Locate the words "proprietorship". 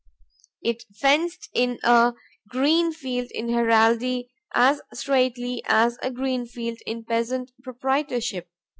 7.61-8.49